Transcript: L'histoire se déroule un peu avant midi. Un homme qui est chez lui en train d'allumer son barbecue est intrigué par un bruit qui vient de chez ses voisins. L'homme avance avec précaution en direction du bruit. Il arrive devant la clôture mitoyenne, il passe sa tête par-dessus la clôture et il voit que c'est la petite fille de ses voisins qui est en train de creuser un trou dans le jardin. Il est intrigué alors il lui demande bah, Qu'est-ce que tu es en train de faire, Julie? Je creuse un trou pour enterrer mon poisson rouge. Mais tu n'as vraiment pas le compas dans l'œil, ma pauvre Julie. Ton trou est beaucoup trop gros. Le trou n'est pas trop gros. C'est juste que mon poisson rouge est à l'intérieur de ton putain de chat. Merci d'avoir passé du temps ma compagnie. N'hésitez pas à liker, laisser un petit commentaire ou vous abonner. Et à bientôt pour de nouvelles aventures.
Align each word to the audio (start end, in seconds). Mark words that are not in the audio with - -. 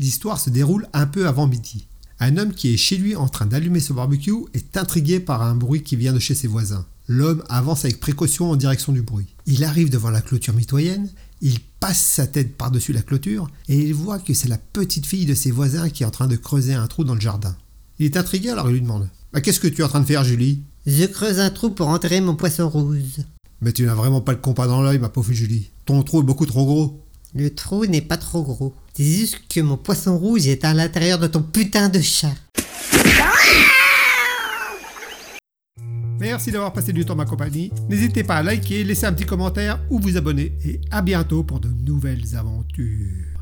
L'histoire 0.00 0.40
se 0.40 0.48
déroule 0.48 0.88
un 0.94 1.06
peu 1.06 1.28
avant 1.28 1.46
midi. 1.46 1.86
Un 2.20 2.38
homme 2.38 2.54
qui 2.54 2.72
est 2.72 2.78
chez 2.78 2.96
lui 2.96 3.16
en 3.16 3.28
train 3.28 3.44
d'allumer 3.44 3.80
son 3.80 3.92
barbecue 3.92 4.46
est 4.54 4.78
intrigué 4.78 5.20
par 5.20 5.42
un 5.42 5.54
bruit 5.54 5.82
qui 5.82 5.94
vient 5.94 6.14
de 6.14 6.18
chez 6.18 6.34
ses 6.34 6.48
voisins. 6.48 6.86
L'homme 7.06 7.44
avance 7.50 7.84
avec 7.84 8.00
précaution 8.00 8.50
en 8.50 8.56
direction 8.56 8.94
du 8.94 9.02
bruit. 9.02 9.26
Il 9.44 9.62
arrive 9.62 9.90
devant 9.90 10.08
la 10.08 10.22
clôture 10.22 10.54
mitoyenne, 10.54 11.10
il 11.42 11.60
passe 11.80 12.00
sa 12.00 12.26
tête 12.26 12.56
par-dessus 12.56 12.94
la 12.94 13.02
clôture 13.02 13.50
et 13.68 13.76
il 13.78 13.92
voit 13.92 14.18
que 14.18 14.32
c'est 14.32 14.48
la 14.48 14.56
petite 14.56 15.04
fille 15.04 15.26
de 15.26 15.34
ses 15.34 15.50
voisins 15.50 15.90
qui 15.90 16.02
est 16.02 16.06
en 16.06 16.10
train 16.10 16.28
de 16.28 16.36
creuser 16.36 16.72
un 16.72 16.86
trou 16.86 17.04
dans 17.04 17.14
le 17.14 17.20
jardin. 17.20 17.54
Il 17.98 18.06
est 18.06 18.16
intrigué 18.16 18.48
alors 18.48 18.70
il 18.70 18.76
lui 18.76 18.80
demande 18.80 19.06
bah, 19.34 19.42
Qu'est-ce 19.42 19.60
que 19.60 19.68
tu 19.68 19.82
es 19.82 19.84
en 19.84 19.88
train 19.88 20.00
de 20.00 20.06
faire, 20.06 20.24
Julie? 20.24 20.62
Je 20.86 21.04
creuse 21.04 21.40
un 21.40 21.50
trou 21.50 21.68
pour 21.68 21.88
enterrer 21.88 22.22
mon 22.22 22.36
poisson 22.36 22.70
rouge. 22.70 23.20
Mais 23.60 23.74
tu 23.74 23.84
n'as 23.84 23.94
vraiment 23.94 24.22
pas 24.22 24.32
le 24.32 24.38
compas 24.38 24.66
dans 24.66 24.80
l'œil, 24.80 24.98
ma 24.98 25.10
pauvre 25.10 25.34
Julie. 25.34 25.68
Ton 25.84 26.02
trou 26.04 26.20
est 26.20 26.24
beaucoup 26.24 26.46
trop 26.46 26.64
gros. 26.64 27.04
Le 27.34 27.54
trou 27.54 27.84
n'est 27.84 28.00
pas 28.00 28.16
trop 28.16 28.42
gros. 28.42 28.74
C'est 28.94 29.04
juste 29.04 29.40
que 29.48 29.60
mon 29.60 29.76
poisson 29.76 30.18
rouge 30.18 30.46
est 30.46 30.64
à 30.64 30.74
l'intérieur 30.74 31.18
de 31.18 31.26
ton 31.26 31.42
putain 31.42 31.88
de 31.88 32.00
chat. 32.00 32.34
Merci 36.18 36.52
d'avoir 36.52 36.72
passé 36.72 36.92
du 36.92 37.04
temps 37.04 37.16
ma 37.16 37.24
compagnie. 37.24 37.72
N'hésitez 37.88 38.24
pas 38.24 38.36
à 38.36 38.42
liker, 38.42 38.84
laisser 38.84 39.06
un 39.06 39.12
petit 39.12 39.24
commentaire 39.24 39.80
ou 39.88 39.98
vous 39.98 40.18
abonner. 40.18 40.52
Et 40.64 40.80
à 40.90 41.00
bientôt 41.00 41.44
pour 41.44 41.60
de 41.60 41.68
nouvelles 41.68 42.36
aventures. 42.36 43.39